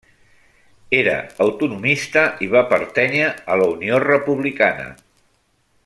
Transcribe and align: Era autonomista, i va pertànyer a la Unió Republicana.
Era 0.99 1.17
autonomista, 1.45 2.23
i 2.47 2.49
va 2.55 2.65
pertànyer 2.73 3.29
a 3.29 3.59
la 3.63 3.69
Unió 3.75 4.01
Republicana. 4.07 4.89